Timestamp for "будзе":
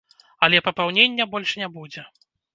1.77-2.09